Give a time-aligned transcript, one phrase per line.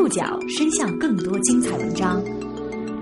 [0.00, 2.24] 触角伸向更多精彩文章，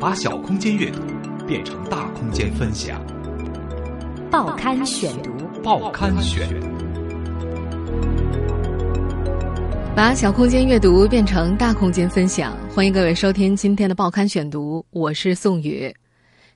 [0.01, 1.01] 把小空间阅读
[1.47, 3.01] 变成大空间分享。
[4.33, 5.31] 报刊选读，
[5.63, 6.49] 报刊选，
[9.95, 12.53] 把小空间阅读变成大空间分享。
[12.75, 15.95] 欢迎各位收听今天的报刊选读，我是宋宇。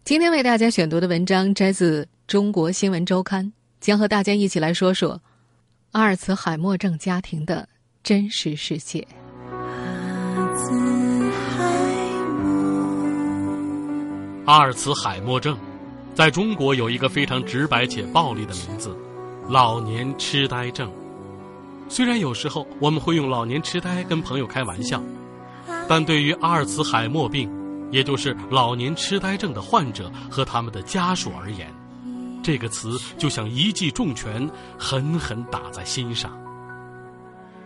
[0.03, 3.47] 今天为大家选读的文章摘自《中国新闻周刊》，
[3.81, 5.23] 将和大家一起来说说
[5.93, 7.69] 阿尔茨海默症家庭的
[8.03, 9.07] 真实世界。
[14.45, 15.57] 阿尔茨海默症，
[16.15, 18.95] 在中国有一个非常直白且暴力的名字——
[19.49, 20.91] 老年痴呆症。
[21.89, 25.01] 虽然有时候我们会用老年痴呆跟朋友开玩笑，
[25.89, 27.51] 但对于阿尔茨海默病，
[27.91, 31.73] 也就是老年痴呆症的患者和他们的家属而言，
[32.43, 36.31] 这个词就像一记重拳，狠狠打在心上。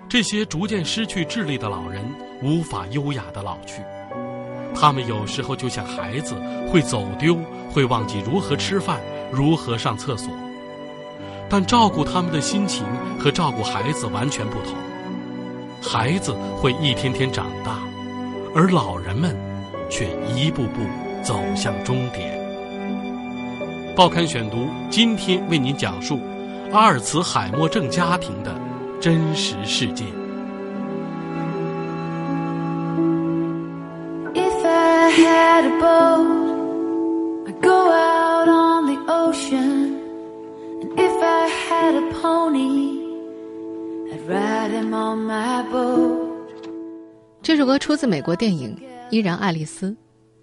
[0.09, 2.05] 这些逐渐失去智力的老人
[2.41, 3.83] 无法优雅的老去，
[4.73, 6.37] 他们有时候就像孩子，
[6.71, 7.37] 会走丢，
[7.73, 9.01] 会忘记如何吃饭，
[9.33, 10.31] 如何上厕所。
[11.49, 12.85] 但照顾他们的心情
[13.19, 14.75] 和照顾孩子完全不同，
[15.83, 17.79] 孩子会一天天长大，
[18.55, 19.37] 而老人们
[19.91, 20.83] 却一步步
[21.23, 22.39] 走向终点。
[23.97, 26.21] 报刊选读今天为您讲述
[26.73, 28.66] 阿尔茨海默症家庭的。
[29.01, 30.05] 真实世界。
[47.43, 48.77] 这首歌出自美国电影
[49.11, 49.91] 《依然爱丽丝》，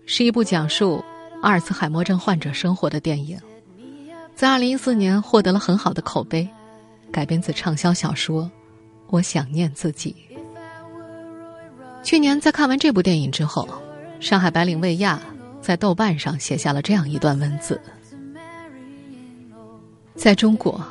[0.06, 1.04] 是一部讲述
[1.42, 3.38] 阿尔茨海默症患者生活的电影，
[4.34, 6.48] 在二零一四年获得了很好的口碑。
[7.14, 8.44] 改编自畅销小说
[9.10, 10.16] 《我想念自己》。
[12.04, 13.70] 去年在看完这部电影之后，
[14.20, 15.22] 上海白领魏亚
[15.62, 17.80] 在豆瓣上写下了这样一段文字：
[20.16, 20.84] 在中国，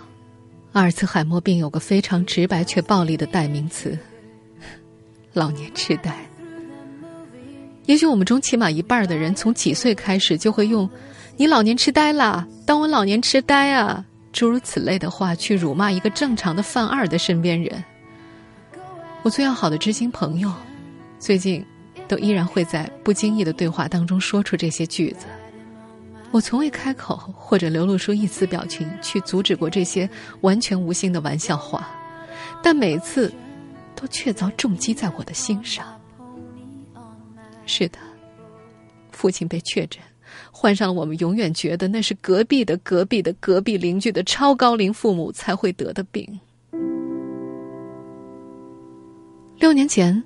[0.72, 3.98] 阿尔茨海默病有个非常直白却暴力的代名词——
[5.34, 6.16] 老年痴呆。
[7.86, 10.88] 也许我们中起码一半的人，从几岁开始就会用
[11.36, 14.06] “你老年痴呆啦”“当我老年痴呆啊”。
[14.32, 17.84] 诸如此类的话，去辱骂一个正常的犯二的身边人。
[19.22, 20.52] 我最要好的知心朋友，
[21.18, 21.64] 最近
[22.08, 25.26] 都依然会在不经意的对话当中说出这些句子。
[26.30, 30.08] 我从未开口或者流露出一丝表情去阻止过这些
[30.40, 31.86] 完全无心的玩笑话，
[32.62, 33.30] 但每次
[33.94, 35.86] 都确凿重击在我的心上。
[37.66, 37.98] 是的，
[39.12, 40.02] 父亲被确诊。
[40.50, 46.26] 患上了我们永远觉得那是隔壁的隔壁的隔壁邻居的超高龄父母才会得的病。
[49.58, 50.22] 六年前，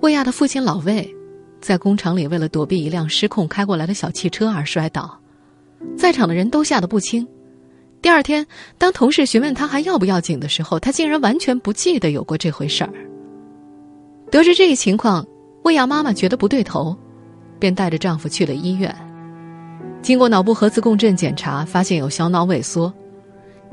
[0.00, 1.08] 魏亚的父亲老魏，
[1.60, 5.16] 在工厂里为了躲避一辆失控开过来的小汽车而摔倒，
[5.96, 7.26] 在场的人都吓得不轻。
[8.02, 8.46] 第二天，
[8.76, 12.92] 当同事询问他还要不要紧的时候，他竟然完全不记得有过这回事儿。
[14.30, 15.26] 得知这一情况，
[15.64, 16.96] 魏亚妈妈觉得不对头，
[17.58, 18.94] 便带着丈夫去了医院。
[20.00, 22.92] 经过脑部核磁共振检查，发现有小脑萎缩，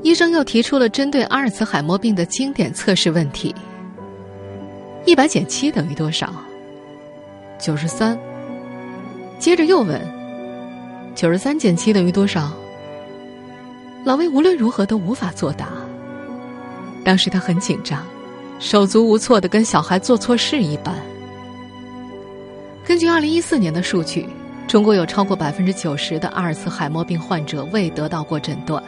[0.02, 3.54] 医生又提出了针对阿尔茨海默病的经典测试问题：
[5.06, 6.34] 一百减七等于多少？
[7.58, 8.18] 九十三。
[9.38, 10.00] 接着又问：
[11.14, 12.52] 九十三减七等于多少？
[14.04, 15.68] 老魏无论如何都无法作答。
[17.04, 18.04] 当时他很紧张，
[18.58, 20.94] 手足无措的跟小孩做错事一般。
[22.84, 24.26] 根据二零一四年的数据。
[24.68, 28.82] 中国有超过百分之九十的阿尔茨海默病患者未得到过诊断，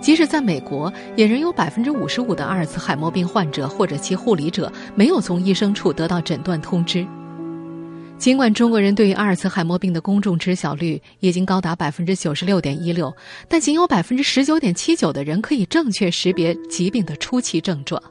[0.00, 7.06] 即使在美国，也仍有百分之五十五的阿尔茨海默病患者或者其护理者没有从医生处得到诊断通知。
[8.18, 13.14] 尽管中国人对于阿尔茨海默病的公众知晓率已经高达百分之九十六点一六，
[13.48, 18.02] 但仅有百分之十九点七九的人可以正确识别疾病的初期症状。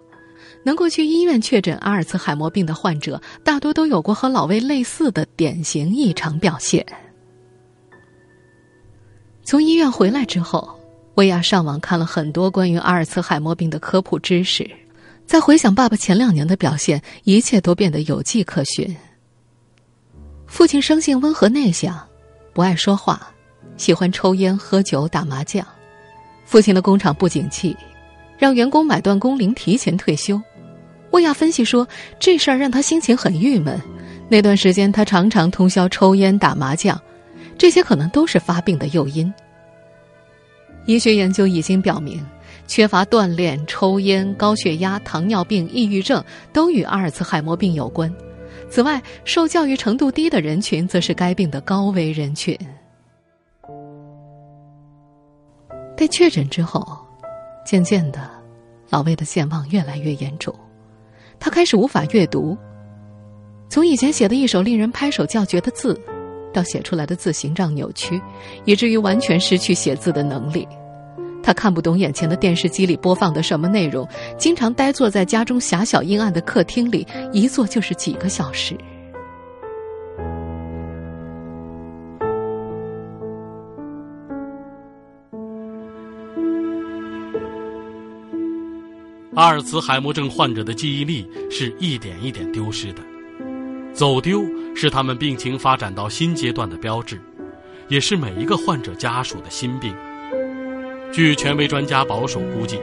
[0.63, 6.85] 能够去医院确诊阿尔茨海默病的患者，大多都有过和老魏类似的典型异常表现。
[9.49, 10.79] 从医院回来之后，
[11.15, 14.69] 薇娅上网看了很多关于阿尔茨海默病的科普知识。
[15.25, 18.95] 再回想爸爸前两年的表现，一切都变得有迹可循。
[20.45, 21.99] 父亲生性温和内向，
[22.53, 23.27] 不爱说话，
[23.75, 25.65] 喜欢抽烟、喝酒、打麻将。
[26.45, 27.75] 父亲的工厂不景气，
[28.37, 30.39] 让员工买断工龄提前退休。
[31.09, 31.87] 薇娅分析说，
[32.19, 33.81] 这事儿让他心情很郁闷。
[34.29, 37.01] 那段时间，他常常通宵抽烟、打麻将。
[37.59, 39.31] 这些可能都是发病的诱因。
[40.85, 42.25] 医学研究已经表明，
[42.65, 46.23] 缺乏锻炼、抽烟、高血压、糖尿病、抑郁症
[46.53, 48.11] 都与阿尔茨海默病有关。
[48.69, 52.57] 此外，受教育程度低的人群则是该病的高危人群。
[55.97, 56.97] 被确诊之后，
[57.65, 58.29] 渐渐的，
[58.89, 60.53] 老魏的健忘越来越严重，
[61.39, 62.57] 他开始无法阅读。
[63.69, 65.99] 从以前写的一手令人拍手叫绝的字，
[66.53, 68.21] 到写出来的字形状扭曲，
[68.65, 70.67] 以至于完全失去写字的能力。
[71.41, 74.07] 他看不懂眼前的电视机里播放的什么内容，
[74.37, 78.77] 经常呆坐在家中狭小阴暗的客厅里，一坐就是几个小时。
[89.35, 93.01] 阿尔茨海默症患者的记忆力是一点一点丢失的，
[93.99, 94.41] 走丢
[94.73, 97.21] 是他们病情发展到新阶段的标志，
[97.89, 99.93] 也是每一个患者家属的心病。
[101.11, 102.79] 据权威专家保守估计，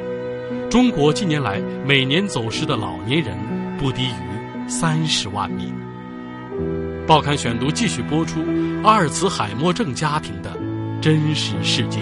[0.69, 3.35] 中国近年来每年走失的老年人
[3.79, 5.73] 不低于三十万名。
[7.07, 8.45] 报刊选读继续播出
[8.85, 10.55] 阿尔茨海默症家庭的
[11.01, 12.01] 真实世界。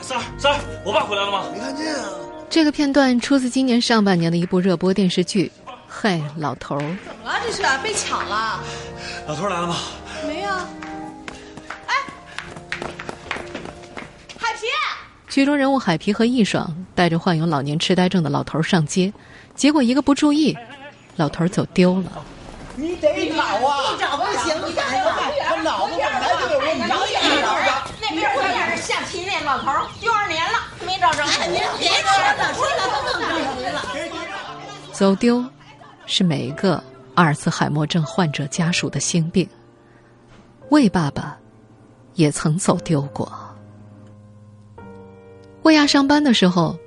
[0.00, 1.44] 三儿，三儿，我爸回来了吗？
[1.52, 2.29] 没看见啊。
[2.50, 5.52] 这个片段出自今年上半年的一部热播电视剧
[5.86, 6.80] 《嘿，老头儿》。
[7.06, 7.38] 怎么了？
[7.46, 8.60] 这是被抢了？
[9.28, 9.76] 老头来了吗？
[10.26, 10.50] 没有。
[11.86, 11.94] 哎，
[14.36, 14.62] 海皮。
[15.28, 19.12] 剧中人物海皮和易爽带着患有老年痴呆症的老头上街，
[19.54, 20.58] 结果一个不注意，
[21.14, 22.10] 老头走丢了。
[22.74, 23.92] 你得找啊！
[23.92, 25.12] 你找不行，你赶紧找。
[25.44, 26.82] 他脑子本来就有问题。
[28.00, 29.70] 那边快点下棋那老头
[34.92, 35.42] 走丢，
[36.06, 36.82] 是每一个
[37.14, 39.48] 阿尔茨海默症患者家属的心病。
[40.68, 41.36] 魏爸爸，
[42.14, 43.32] 也曾走丢过。
[45.62, 46.78] 魏亚上班的时候，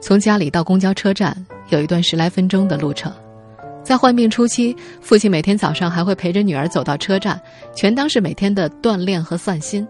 [0.00, 1.36] 从家里到公交车站
[1.68, 3.12] 有一段十来分钟的路程。
[3.84, 7.40] 在患病初期，父亲每天早上还会陪着女儿走到车站，
[7.74, 9.86] 全当是每天的锻炼和散心。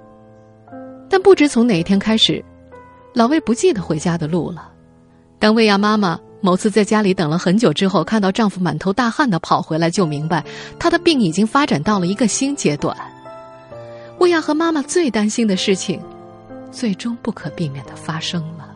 [1.08, 2.44] 但不知从哪一天开始，
[3.14, 4.70] 老魏不记得回家的路了。
[5.38, 10.44] 当魏亚妈妈某次在家里等了很久之后，看到丈夫满头大汗的跑回来，就明白
[10.78, 12.96] 他的病已经发展到了一个新阶段。
[14.18, 16.00] 魏亚和妈妈最担心的事情。
[16.70, 18.68] 最终不可避免的发生了。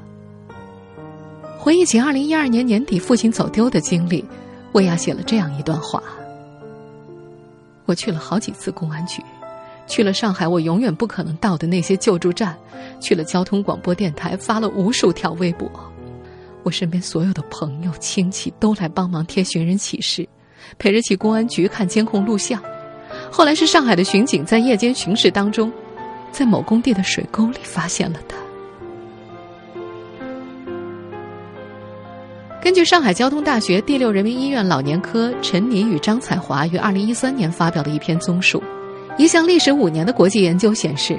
[1.58, 4.24] 回忆起二零一二年年底父亲走丢的经历，
[4.72, 6.02] 魏亚写了这样一段话：
[7.84, 9.22] 我去了好几次公安局，
[9.86, 12.56] 去了上海我永远不可能到的那些救助站，
[13.00, 15.70] 去了交通广播电台，发了无数条微博。
[16.62, 20.28] 我身边所有的朋友亲戚都来帮忙贴寻人启事，
[20.78, 22.62] 陪着去公安局看监控录像。
[23.30, 25.72] 后来是上海的巡警在夜间巡视当中。
[26.32, 28.34] 在某工地的水沟里发现了他。
[32.62, 38.62] 根据上海交通大学第六人民医院老年科陈妮与张彩华于二零一三年发表的一篇综述，
[39.18, 41.18] 一项历时五年的国际研究显示，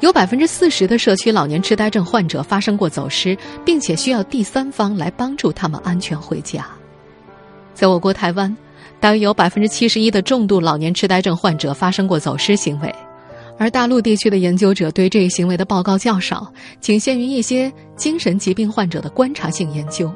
[0.00, 6.66] 有百分之四十的社区老年痴呆症患者发生过走失，并且需要第三方来帮助他们安全回家。
[7.74, 8.54] 在我国台湾，
[8.98, 12.92] 大约有百分之七十一的重度老年痴呆症患者发生过走失行为。
[13.58, 16.50] 而大陆地区的研究者对这一行为的报告较少，
[16.80, 20.12] 仅限于一些精神疾病患者的观察性研究。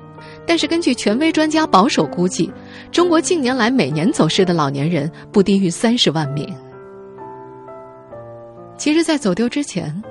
[0.47, 2.51] 但是，根据权威专家保守估计，
[2.91, 6.47] 中国近年来每年走失的老年人不低于三十万名。
[8.81, 10.03] 其实，在走丢之前，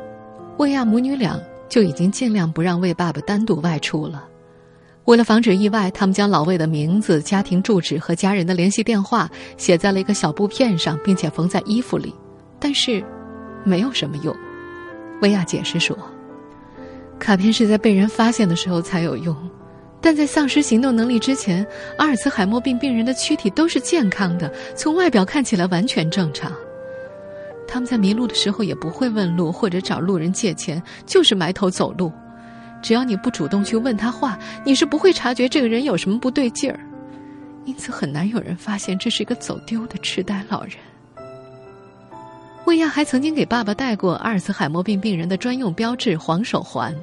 [0.58, 4.28] 魏亚母女俩就已经尽量不让魏爸爸单独外出了。
[5.06, 12.14] 为了防止意外，他们将老魏的名字、家庭住址和家人的联系电话写在了一个小布片上，并且缝在衣服里。
[12.60, 13.04] 但是。
[13.66, 14.34] 没有什么用，
[15.22, 15.98] 薇娅解释说
[17.20, 19.36] ：“卡片是在被人发现的时候才有用，
[20.00, 26.50] 但在丧失行动能力之前，阿尔茨海默病病人的躯体都是健康的，从外表看起来完全正常。
[27.70, 32.12] 他们在迷路的时候也不会问路或者找路人借钱，就是埋头走路。
[32.82, 36.80] 只要你不主动去问他话，你是不会察觉这个人有什么不对劲儿，
[37.66, 40.74] 因此很难有人发现这是一个走丢的痴呆老人。”
[42.66, 46.96] 魏亚还曾经给爸爸带过阿尔茨海默病病人的专用标志黄手环，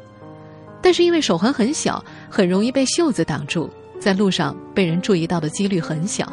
[0.81, 3.69] 但是因为手环很小，很容易被袖子挡住，
[4.01, 6.33] 在路上被人注意到的几率很小。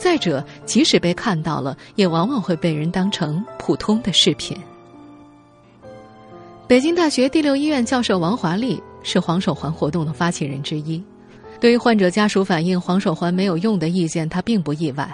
[0.00, 4.56] 再者，即使被看到了，也往往会被人当成普通的饰品。
[6.66, 11.02] 北京大学第六医院教授王华丽是黄手环活动的发起人之一，
[11.60, 15.06] 对于患者家属反映黄手环没有用的意见，他并不意外。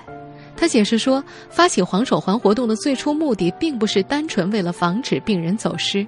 [0.57, 6.07] 他解释说，发起黄手环活动的最初目的，并不是单纯为了防止病人走失，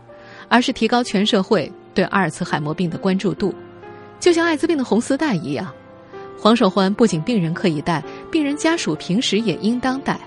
[0.48, 3.52] 而是提高全社会对阿尔茨海默病的关注度。
[4.20, 5.72] 就像艾滋病的红丝带一样，
[6.40, 10.18] 黄手环不仅病人可以戴，病人家属平时也应当戴。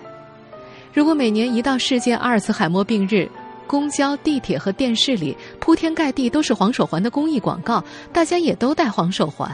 [0.94, 3.30] 如果每年一到世界阿尔茨海默病日，
[3.66, 9.50] 公交、地铁和电视里铺天盖地都是黄手环的公益广告，大家也都戴黄手环，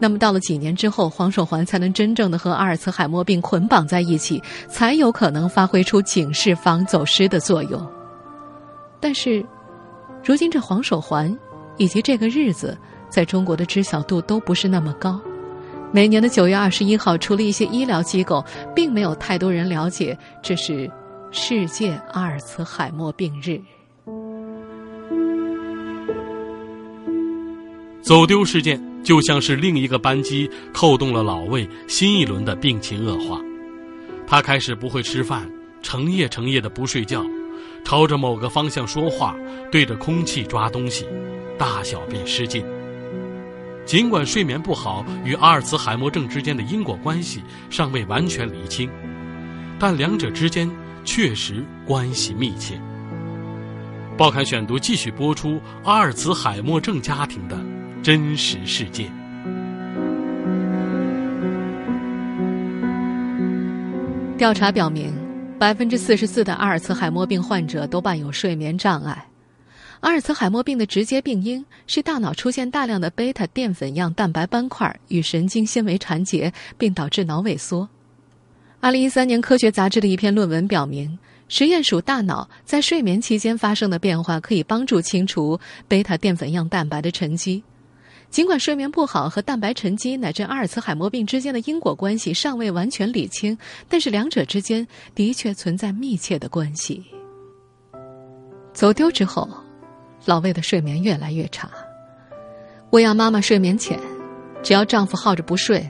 [0.00, 7.80] 那么到了几年之后，黄手环才能真正的和阿尔茨海默病捆绑在一起，才有可能发挥出警示、防走失的作用。
[8.98, 9.44] 但是，
[10.24, 11.32] 如今这黄手环
[11.76, 12.76] 以及这个日子，
[13.08, 15.20] 在中国的知晓度都不是那么高。
[15.94, 18.42] 每年的九月二十一号，除了一些医疗机构，
[18.74, 20.90] 并没有太多人了解这是
[21.30, 23.60] 世界阿尔茨海默病日。
[28.00, 33.38] 走丢事件就像是另一个扳机，扣动了老魏新一轮的病情恶化。
[34.26, 35.46] 他开始不会吃饭，
[35.82, 37.22] 成夜成夜的不睡觉，
[37.84, 39.36] 朝着某个方向说话，
[39.70, 41.06] 对着空气抓东西，
[41.58, 42.64] 大小便失禁。
[43.84, 48.88] 尽管睡眠不好与阿尔茨海默症之间的因果关系尚未完全厘清，
[49.78, 50.70] 但两者之间
[51.04, 52.80] 确实关系密切。
[54.16, 57.58] 报刊选读继续播出阿尔茨海默症家庭的
[58.02, 59.10] 真实事件。
[64.38, 65.12] 调查表明，
[65.58, 69.31] 百分之四十四的阿尔茨海默病患者都伴有睡眠障碍。
[70.02, 77.88] 阿尔茨海默病的直接病因是大脑出现大量的贝塔淀粉样蛋白斑块与神经纤维缠结，并导致脑萎缩。
[78.80, 81.16] 二零一三年，科学杂志的一篇论文表明，
[81.46, 87.62] 实验鼠大脑在睡眠期间发生的变化可以帮助清除贝塔淀粉样蛋白的沉积。
[88.28, 93.56] 尽管睡眠不好和蛋白沉积乃至阿尔茨海默病之间的因果关系尚未完全理清，
[93.88, 97.04] 但是两者之间的确存在密切的关系。
[98.72, 99.48] 走丢之后。
[100.24, 101.68] 老魏的睡眠越来越差。
[102.90, 103.98] 魏亚妈妈睡眠浅，
[104.62, 105.88] 只要丈夫耗着不睡，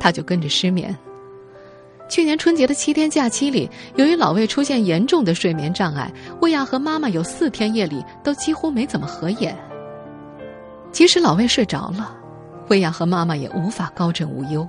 [0.00, 0.96] 她就跟着失眠。
[2.08, 9.54] 去年春节的七天假期里，由于老魏出现严重的睡眠障碍，魏亚和妈妈有四天夜里都几乎没怎么合眼。
[10.90, 12.16] 即使老魏睡着了，
[12.68, 14.66] 魏亚和妈妈也无法高枕无忧。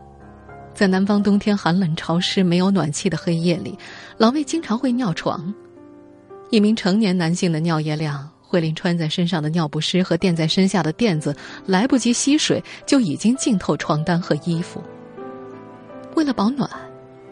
[0.73, 3.77] 在南方冬天寒冷潮湿、没有暖气的黑夜里，
[4.17, 5.53] 老魏经常会尿床。
[6.49, 8.29] 一名成年男性的尿液量。
[8.49, 11.35] 慧琳穿在身上的尿不湿和垫在身下的垫子
[11.67, 14.81] 来不及吸水，就已经浸透床单和衣服。
[16.15, 16.67] 为了保暖，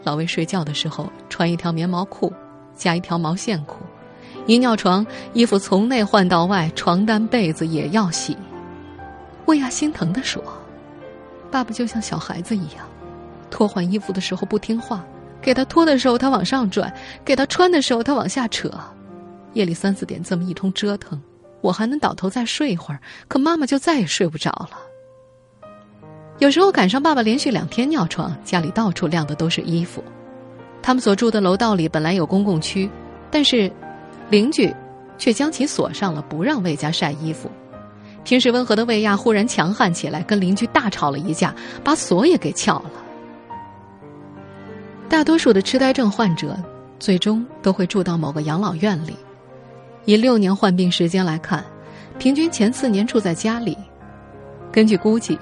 [0.04, 2.32] 老魏睡觉的时候穿一条棉毛裤，
[2.76, 3.80] 加一条毛线裤。
[4.46, 8.36] 一尿床，衣服从内换到外，床单被子也要洗。
[9.46, 10.40] 魏亚心疼地说
[11.50, 12.86] ：“爸爸就像小孩子一样，
[13.50, 15.04] 脱换衣服的时候不听话，
[15.42, 16.94] 给他脱的时候他往上拽，
[17.24, 18.70] 给他穿的时候他往下扯。”
[19.54, 21.20] 夜里三四点这么一通折腾，
[21.60, 24.70] 我还能倒头再睡一会儿，可妈妈就再也睡不着了。
[26.38, 30.04] 有时候赶上爸爸连续两天尿床，家里到处晾的都是衣服。
[30.80, 32.88] 他们所住的楼道里本来有公共区，
[33.30, 33.70] 但是
[34.30, 34.72] 邻居
[35.18, 37.50] 却将其锁上了，不让魏家晒衣服。
[38.24, 41.52] 平时温和的魏亚忽然强悍起来，跟邻居大吵了一架，
[41.82, 42.90] 把锁也给撬了。
[45.08, 46.56] 大多数的痴呆症患者
[47.00, 49.16] 最终都会住到某个养老院里。
[50.04, 51.64] 以六年患病时间来看，
[52.18, 53.76] 平均前四年住在家里。
[54.72, 55.38] 根据估计，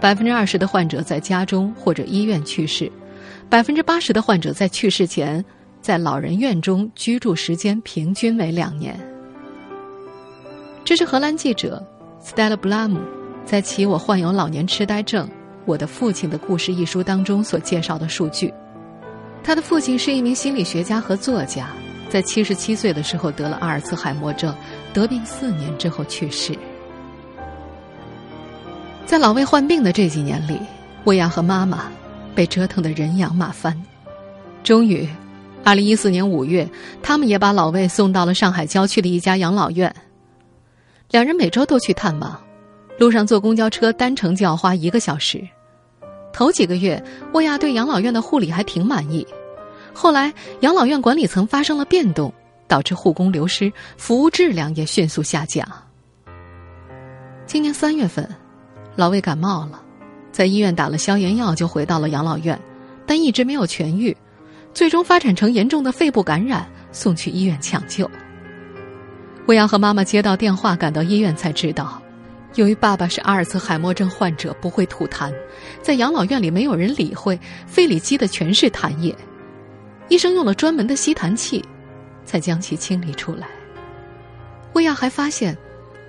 [0.00, 2.90] 百分之二十的患者在家中或者医院去世，
[3.48, 5.44] 百分之八十的患者在去世前
[5.80, 8.98] 在老人院中居住时间平均为两年。
[10.84, 11.84] 这是荷兰记者
[12.22, 12.98] Stella Blum
[13.44, 15.28] 在其《我患有老年痴呆症：
[15.64, 18.52] 我的父亲的故事》一书当中所介绍的数据。
[19.42, 21.68] 他的父亲是一名心理学家和作家。
[22.08, 24.54] 在七十七岁的时候得了阿尔茨海默症，
[24.94, 26.56] 得病四年之后去世。
[29.04, 30.58] 在老魏患病的这几年里，
[31.04, 31.90] 魏亚和妈妈
[32.34, 33.80] 被折腾得人仰马翻。
[34.62, 35.08] 终于，
[35.62, 36.68] 二零一四年五月，
[37.02, 39.94] 他们也把老魏送到了上海郊区的一家养老院。
[41.10, 42.40] 两人每周都去探望，
[42.98, 45.46] 路上坐公交车单程就要花一个小时。
[46.32, 49.26] 头几个月，魏亚对养老院的护理还挺满意。
[49.98, 52.30] 后来，养老院管理层发生了变动，
[52.68, 55.66] 导致护工流失，服务质量也迅速下降。
[57.46, 58.28] 今年三月份，
[58.94, 59.80] 老魏感冒了，
[60.30, 62.60] 在医院打了消炎药，就回到了养老院，
[63.06, 64.14] 但一直没有痊愈，
[64.74, 68.08] 最终发展成严重的肺部感染，送去医院抢救。
[69.46, 72.02] 魏阳和妈妈接到电话，赶到医院才知道，
[72.56, 75.32] 由于爸爸是阿尔茨海默症患者，不会吐痰，
[75.80, 79.16] 在养老院里没有人理会，肺里积的全是痰液。
[80.08, 81.64] 医生用了专门的吸痰器，
[82.24, 83.46] 才将其清理出来。
[84.72, 85.56] 魏亚还发现，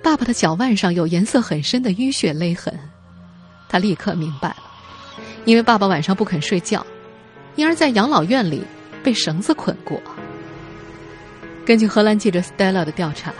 [0.02, 2.72] 爸爸的脚腕上有颜色很深的淤血勒痕。
[3.68, 4.62] 他立刻明白了，
[5.44, 6.86] 因为爸爸晚上不肯睡觉，
[7.56, 8.62] 因而在养老院里
[9.02, 10.00] 被绳子捆过。
[11.66, 13.32] 根据荷兰记者 Stella 的调查，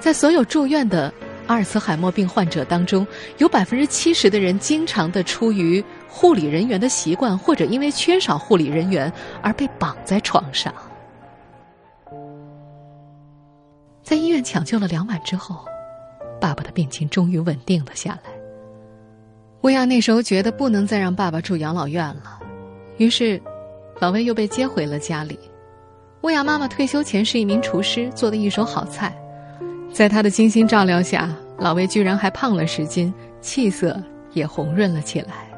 [0.00, 1.12] 在所有住院的
[1.46, 3.06] 阿尔茨海默病患者当中，
[3.38, 10.72] 有百分之七十的人经常的出于护理人员的习惯，或者因为缺少护理人员而被绑在床上。
[14.02, 15.64] 在医院抢救了两晚之后，
[16.40, 18.30] 爸爸的病情终于稳定了下来。
[19.62, 22.40] 薇娅那时候觉得不能再让爸爸住养老院了，
[22.96, 23.40] 于是
[24.00, 25.38] 老魏又被接回了家里。
[26.22, 29.16] 薇娅妈妈退休前是一名厨师，做的一手好菜。
[29.92, 35.48] 在他的精心照料下，老魏居然还胖了十斤，气色也红润了起来。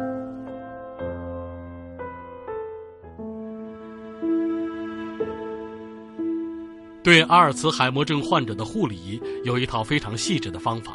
[7.03, 10.95] 对阿尔茨海默症患者的护理有一套非常细致的方法，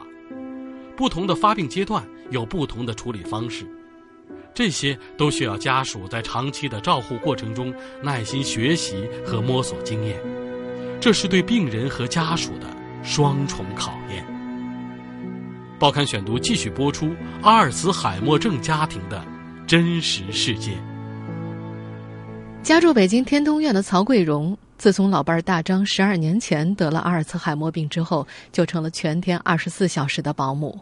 [0.98, 3.66] 不同的发病阶段有不同的处理方式。
[4.54, 10.20] 这些都需要家属在长期的照护过程中耐心学习和摸索经验，
[11.00, 12.66] 这是对病人和家属的
[13.04, 14.26] 双重考验。
[15.80, 19.24] 报刊选读继续播出阿尔茨海默症家庭的
[19.66, 20.78] 真实事件。
[22.62, 30.78] 家住北京天通苑的曹桂荣，自从老伴儿大张十二年前得了阿尔茨海默病之后，就成了全天二十四小时的保姆。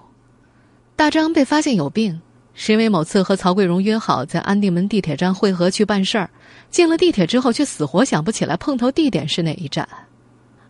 [0.96, 2.20] 大张被发现有病。
[2.60, 6.28] 是因为某次和曹桂荣约好在安定门地铁站汇合去办事儿，
[6.72, 9.88] 进了地铁之后却死活想不起来碰头地点是哪一站。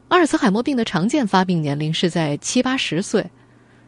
[0.10, 3.30] 阿尔茨海默病的常见发病年龄是在七八十岁，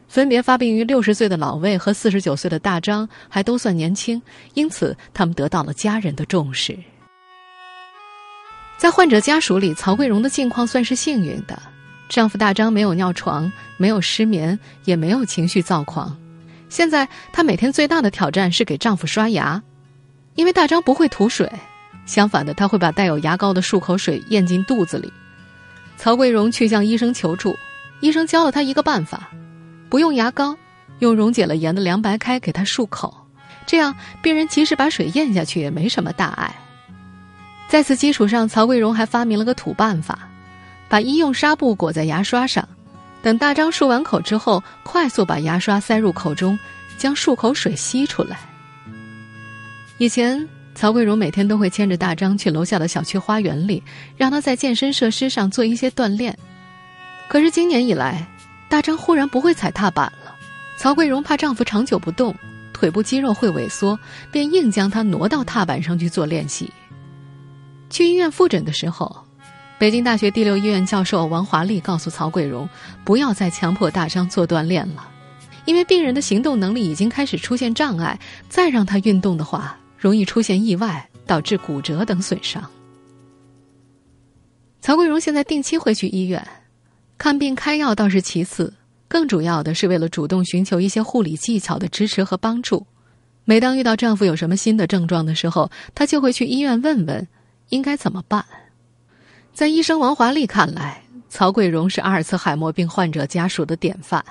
[0.06, 4.20] 分别发病于六十岁的老魏和四十九岁的大张，还都算年轻，
[4.52, 6.78] 因此他们得到了家人的重视。
[8.76, 11.60] 在患者家属里，曹桂荣的境况算是幸运的，
[12.10, 16.14] 丈夫大张没有尿床，没有失眠，也没有情绪躁狂。
[16.68, 19.62] 现在她每天最大的挑战是给丈夫刷牙，
[20.34, 21.50] 因为大张不会吐水，
[22.04, 25.10] 相反的，他会把带有牙膏的漱口水咽进肚子里。
[26.00, 27.54] 曹桂荣去向医生求助，
[28.00, 29.28] 医生教了他一个办法：
[29.90, 30.56] 不用牙膏，
[31.00, 33.14] 用溶解了盐的凉白开给他漱口，
[33.66, 36.56] 这样病人即使把水咽下去也没什么大碍。
[37.68, 40.20] 在此基础上，曹桂荣还发明了个土办法，
[40.88, 42.66] 把医用纱布裹在牙刷上。
[43.22, 46.58] 等大张漱完口之后，快速把牙刷塞入口中，
[46.96, 48.38] 将漱口水吸出来。
[49.98, 50.48] 以前，
[50.80, 53.82] 曹桂荣每天都会牵着大张去楼下的小区花园里，
[54.16, 56.34] 让他在健身设施上做一些锻炼。
[57.28, 58.26] 可是今年以来，
[58.66, 60.34] 大张忽然不会踩踏板了。
[60.78, 62.34] 曹桂荣怕丈夫长久不动，
[62.72, 63.98] 腿部肌肉会萎缩，
[64.32, 66.72] 便硬将他挪到踏板上去做练习。
[67.90, 69.26] 去医院复诊的时候。
[69.78, 72.66] 北京大学第六医院教授王华丽告诉曹桂荣
[73.04, 75.06] ：“不要再强迫大张做锻炼了，
[75.66, 82.68] 因为病人的行动能力已经开始出现障碍，再让他运动的话，容易出现意外，导致骨折等损伤。”
[84.82, 86.44] 曹桂荣现在定期会去医院
[87.18, 88.72] 看病开药倒是其次，
[89.06, 92.86] 更主要的是为了主动寻求一些护理技巧的支持和帮助。
[93.44, 97.28] 每当遇到丈夫有什么新的症状的时候，她就会去医院问问
[97.68, 98.44] 应该怎么办。
[99.52, 104.24] 在医生王华丽看来，曹桂荣是阿尔茨海默病患者家属的典范。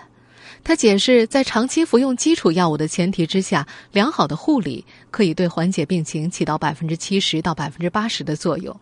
[0.64, 8.76] 他解释，在长期服用基础药物的前提之下，良好的护理可以对缓解病情起到百分之七十到百分之八十的作用。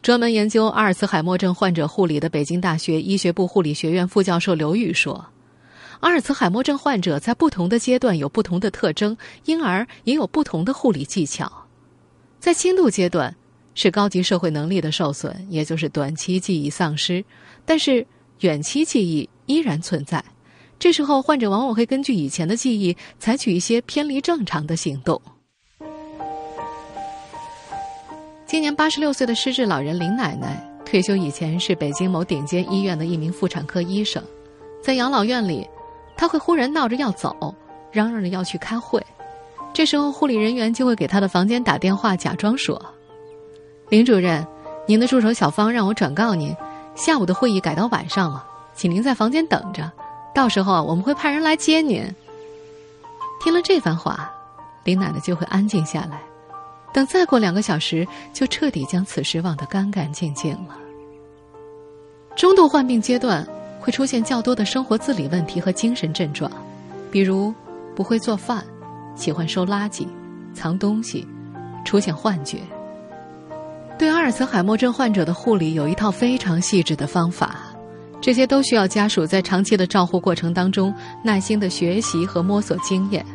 [0.00, 5.24] 专门研究阿尔茨海默症患者护理的北京大学医学部护理学院副教授刘宇说
[6.00, 11.50] ：“阿尔茨海默症患者在不同的阶段有不同的特征，因而也有不同的护理技巧。
[12.40, 13.34] 在轻度阶段。”
[13.74, 17.24] 是高级社会能力的受损，也就是短期记忆丧失，
[17.64, 18.06] 但是
[18.40, 20.22] 远期记忆依然存在。
[20.82, 25.22] 这时候，患者往往会根据以前的记忆，采取一些偏离正常的行动。
[28.44, 34.20] 今年八十六岁的失智老人林奶奶，退休以前是北京某顶尖医院的一名妇产科医生，
[34.82, 35.64] 在养老院里，
[36.16, 37.54] 她会忽然闹着要走，
[37.92, 39.00] 嚷嚷着要去开会，
[39.72, 42.84] 这时候护理人员就会给她的房间打电话，假装说。
[43.88, 44.44] 林主任，
[44.88, 46.52] 您的助手小芳让我转告您，
[46.96, 49.88] 下午的会议改到晚上了，请您在房间等着，
[50.34, 52.04] 到时候我们会派人来接您。
[53.42, 54.32] 听了这番话，
[54.84, 56.22] 林奶奶就会安静下来，
[56.94, 60.76] 等再过两个小时，就彻底将此事忘得干干净净了。
[62.36, 63.46] 中度患病阶段
[63.80, 66.50] 会出现较多的生活自理问题和精神症状，
[67.10, 67.52] 比如
[67.94, 68.64] 不会做饭，
[69.16, 70.06] 喜欢收垃圾、
[70.54, 71.26] 藏东西，
[71.84, 72.58] 出现幻觉。
[73.98, 77.71] 对阿尔茨海默症患者的护理有一套非常细致的方法，
[78.22, 83.26] 这些都需要家属在长期的照护过程当中耐心的学习和摸索经验。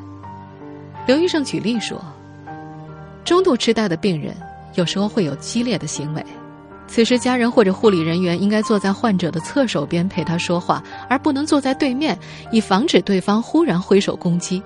[1.05, 2.01] 刘医生举例说，
[3.25, 4.33] 中度痴呆的病人
[4.75, 6.25] 有时候会有激烈的行为，
[6.87, 12.17] 此时家人或者护理人员应该坐在患者的侧手边陪他说话，而不能坐在对面，
[12.49, 14.63] 以防止对方忽然挥手攻击。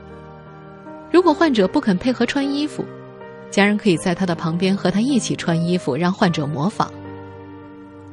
[1.10, 2.86] 如果患者不肯配合穿衣服，
[3.50, 6.92] 家人可以在他的旁边和他一起穿衣服，让患者模仿。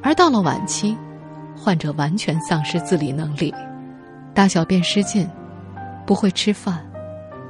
[0.01, 0.97] 而到了晚期，
[1.61, 3.53] 患者完全丧失自理能力，
[4.33, 5.27] 大小便失禁，
[6.07, 6.89] 不会吃饭，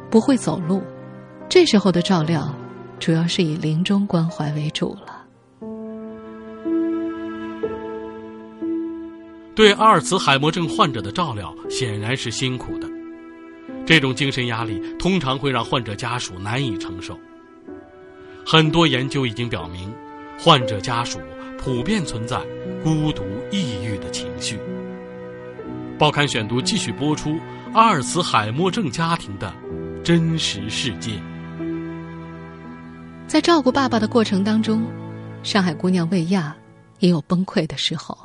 [0.09, 0.81] 不会走路，
[1.47, 2.51] 这时候的照料
[2.99, 5.15] 主要是以临终关怀为主了。
[9.55, 12.87] 对阿尔茨海默症患者的照料显然是辛苦的，
[13.85, 17.17] 这种精神压力通常会让患者家属难以承受。
[18.45, 19.93] 很多研究已经表明，
[20.39, 21.19] 患者家属
[21.61, 22.39] 普遍存在
[22.81, 24.57] 孤独、抑郁的情绪。
[25.97, 27.37] 报刊选读继续播出
[27.73, 29.53] 阿尔茨海默症家庭的
[30.01, 31.11] 真实世界。
[33.27, 34.85] 在照顾爸爸的过程当中，
[35.43, 36.55] 上海姑娘魏亚
[36.99, 38.17] 也有崩溃的时候。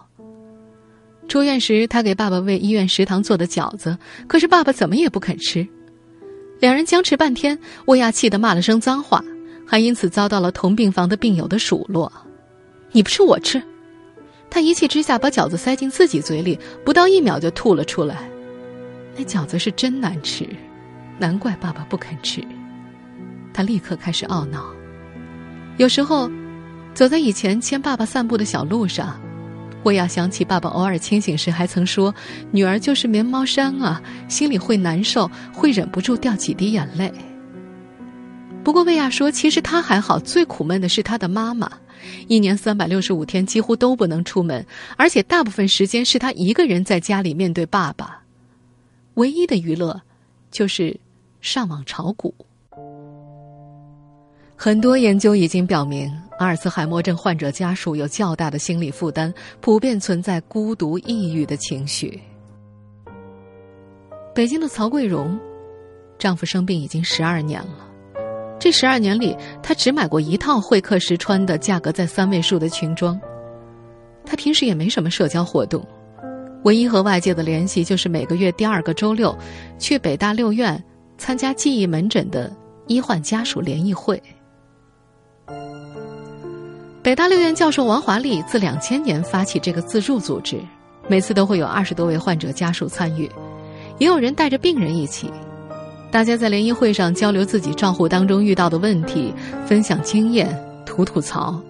[1.26, 5.66] 出院时，她给爸爸喂医院食堂做的饺子，可是爸爸怎么也不肯吃。
[6.60, 9.22] 两人僵持半天，魏亚气得骂了声脏话。
[9.66, 12.12] 还因此遭到了同病房的病友的数落，
[12.94, 13.60] 你不吃我吃。
[14.48, 18.28] 他一气之下把饺子塞进自己嘴里，不到一秒就吐了出来。
[19.16, 20.48] 那饺子是真难吃，
[21.18, 22.40] 难怪爸爸不肯吃。
[23.52, 24.72] 他立刻开始懊恼。
[25.76, 26.30] 有时候，
[26.94, 29.20] 走在以前牵爸爸散步的小路上，
[29.82, 32.14] 我要想起爸爸偶尔清醒时还曾说
[32.52, 37.12] ：“女儿就是棉毛衫啊，心里会难受，会忍不住掉几滴眼泪。”
[38.64, 41.70] 不过，魏亚说，其实他还好，最苦闷的是他的妈妈，
[42.28, 44.64] 一年三百六十五天几乎都不能出门，
[44.96, 48.22] 而且大部分时间是他一个人在家里面对爸爸，
[49.14, 50.00] 唯一的娱乐
[50.50, 50.98] 就是
[51.42, 52.34] 上网炒股。
[54.56, 62.18] 很多研究已经表明，阿尔茨海默症患者家属有较大的心理负担，普遍存在孤独、抑郁的情绪。
[64.34, 65.38] 北京的曹桂荣，
[66.18, 67.90] 丈夫生病已经十二年了。
[68.64, 73.20] 这十二年里，她只买过一套会客时穿的、价格在三位数的裙装。
[74.24, 75.86] 她平时也没什么社交活动，
[76.62, 79.36] 唯一和外界的联系就是每个月第二个周六，
[79.78, 80.82] 去北大六院
[81.18, 82.50] 参加记忆门诊的
[82.86, 84.18] 医患家属联谊会。
[87.02, 90.58] 北大六院教授王华丽自两千年发起这个自助组织，
[91.06, 93.30] 每次都会有二十多位患者家属参与，
[93.98, 95.30] 也有人带着病人一起。
[96.14, 99.34] 大家在联谊会上交流自己照护当中遇到的问题，
[99.66, 101.60] 分享经验，吐吐槽。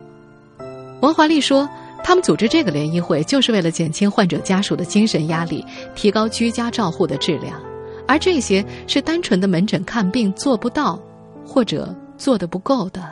[1.01, 1.67] 王华丽说
[2.05, 7.59] ：“他们组织这个联谊会，就是为了减轻患者家属的精神压力，提高居家照护的质量。
[8.07, 11.01] 而这些是单纯的门诊看病做不到，
[11.47, 13.03] 或者做的不够的。”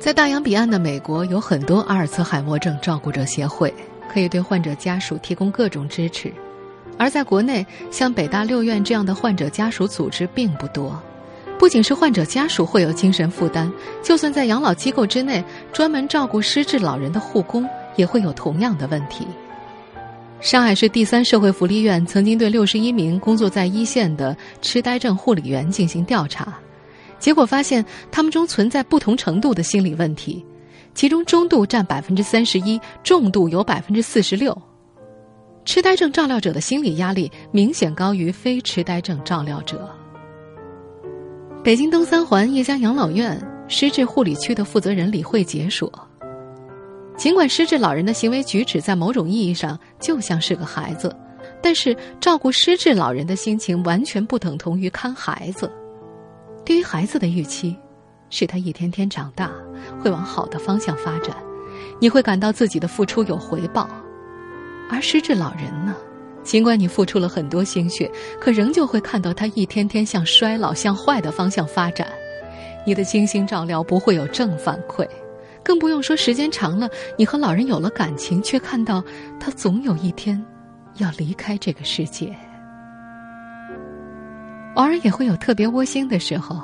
[0.00, 3.70] 在大洋彼岸的美国，有很多阿尔茨海默症照顾者协会，
[4.10, 6.32] 可以对患者家属提供各种支持。
[6.98, 11.00] 而在国内，像北大六院这样的患者家属组织并不多。
[11.58, 13.70] 不仅是患者家属会有精神负担，
[14.02, 19.26] 就算在养老机构之内，专门照顾失智老人的护工也会有同样的问题。
[20.40, 26.58] 上海市第三社会福利院曾经对六十一名工作在一线的痴呆症护理员进行调查，
[27.20, 30.44] 结果发现他们中存在不同程度的心理问题，
[30.96, 34.60] 其中中度占百分之三十一，重度有百分之四十六。
[35.64, 39.88] 痴呆症照料者的心理压力明显高于非痴呆症照料者。
[41.62, 45.90] 北京东三环叶家养老院失智护理区的负责人李慧杰说
[47.16, 51.14] ：“尽管失智老人的行为举止在某种意义上就像是个孩子，
[51.62, 55.70] 但是照顾失智老人的心情完全不等同于看孩子。
[56.64, 57.76] 对于孩子的预期，
[58.30, 59.50] 是他一天天长大，
[60.00, 61.36] 会往好的方向发展，
[62.00, 63.88] 你会感到自己的付出有回报。”
[64.92, 65.96] 而失智老人呢，
[66.42, 72.06] 尽管你付出了很多心血，可仍旧会看到他一天天向衰老、向坏的方向发展。
[72.86, 75.08] 你的精心照料不会有正反馈，
[75.64, 79.02] 更不用说时间长了，你和老人有了感情，却看到
[79.40, 80.44] 他总有一天
[80.98, 82.36] 要离开这个世界。
[84.74, 86.60] 偶尔也会有特别窝心的时候。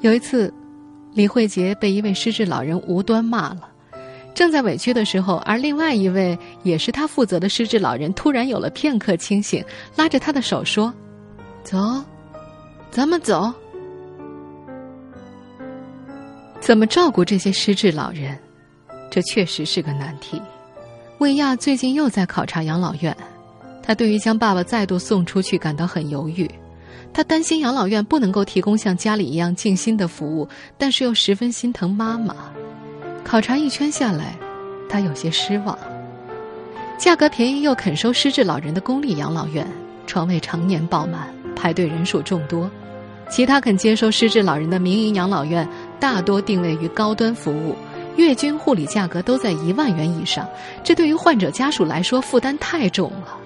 [0.00, 0.52] 有一次，
[1.12, 3.69] 李慧杰被一位失智老人无端骂了。
[4.34, 9.62] 正在委屈的时候，而另外一位也是他负责的失智老人突然有了片刻清醒，
[9.96, 10.92] 拉着他的手说
[11.62, 12.02] ：“走，
[12.90, 13.52] 咱们走。”
[16.60, 18.38] 怎么照顾这些失智老人？
[19.10, 20.40] 这确实是个难题。
[21.18, 23.14] 魏亚最近又在考察养老院，
[23.82, 26.48] 他对于将爸爸再度送出去感到很犹豫。
[27.12, 32.36] 他担心养老院不能够提供像家里一样尽心的服务，但是又十分心疼妈妈。
[33.30, 34.36] 考察一圈下来，
[34.88, 35.78] 他有些失望。
[36.98, 39.64] 价格便宜又肯收失智老人的公立养老院，
[40.04, 42.68] 床位常年爆满，排队人数众多；
[43.30, 45.64] 其他肯接收失智老人的民营养老院，
[46.00, 47.76] 大多定位于高端服务，
[48.16, 50.44] 月均护理价格都在一万元以上。
[50.82, 53.38] 这对于患者家属来说负担太重了。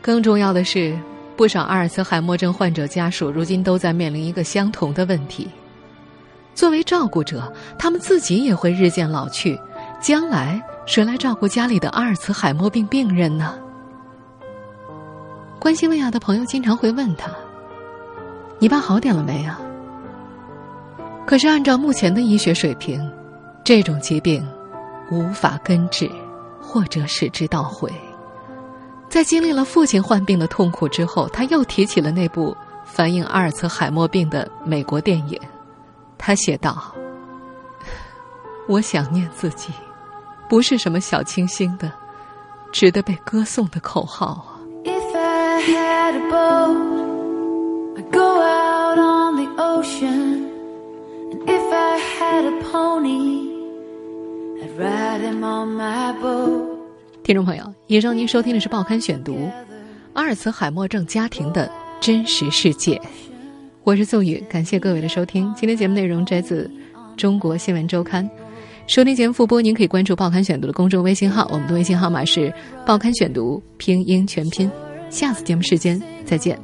[0.00, 0.98] 更重要的是，
[1.36, 5.46] 不少阿尔茨海默症患者家属如今都在面临一个相同的问题：
[6.54, 9.60] 作为照顾者，他们自己也会日渐老去，
[10.00, 10.62] 将来。
[10.86, 13.54] 谁来照顾家里的阿尔茨海默病病人呢？
[15.58, 17.30] 关心薇娅的朋友经常会问他
[18.60, 19.58] ：“你爸好点了没啊？”
[21.24, 23.10] 可是按照目前的医学水平，
[23.64, 24.46] 这种疾病
[25.10, 26.06] 无法根治
[26.60, 27.90] 或者使之倒回。
[29.08, 35.40] 在经历了父亲患病的痛苦之后，他又提起了那部反映阿尔茨海默病的美国电影。
[36.26, 36.90] 他写道
[38.66, 39.70] ：“我想念自己。”
[40.48, 41.92] 不是什么小清新的、
[42.72, 44.56] 值得被歌颂的口号啊！
[57.22, 59.34] 听众朋友，以上您收听的是《报刊选读》，
[60.14, 62.98] 阿尔茨海默症家庭的真实世界。
[63.84, 65.52] 我是宋宇，感谢各位的收听。
[65.54, 66.64] 今天节目内容摘自
[67.18, 68.24] 《中国新闻周刊》。
[68.86, 72.50] 收听节目复播，您可以关注《报刊选读》的公众微信号，我们的微信号码是
[72.86, 74.70] “报刊选读”拼音全拼。
[75.10, 76.58] 下次节目时间再见。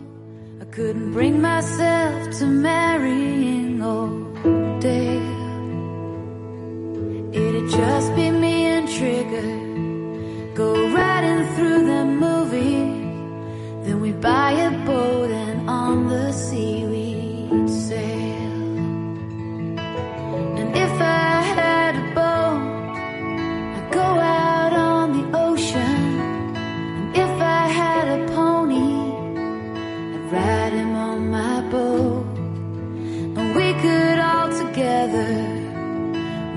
[33.57, 35.33] we could all together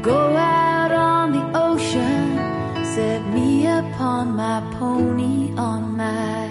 [0.01, 2.37] go out on the ocean,
[2.93, 6.47] set me upon my pony on my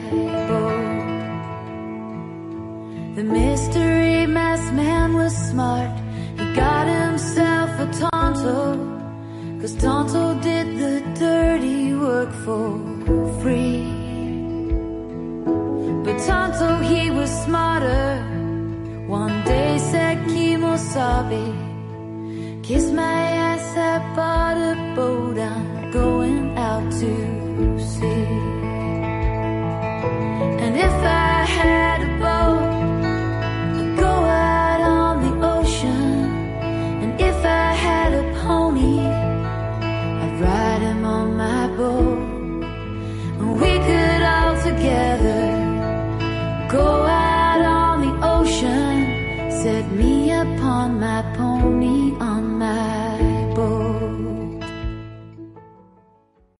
[0.48, 0.92] boat.
[3.16, 5.92] The mystery masked man was smart,
[6.38, 8.60] he got himself a tonto,
[9.60, 12.80] cause tonto did the dirty work for
[13.40, 13.84] free.
[16.04, 18.11] But tonto, he was smarter.
[22.62, 28.28] Kiss my ass, I bought a boat, I'm going out to sea.
[30.62, 31.21] And if I